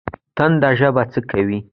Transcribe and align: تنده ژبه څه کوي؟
تنده 0.37 0.69
ژبه 0.79 1.03
څه 1.11 1.19
کوي؟ 1.29 1.59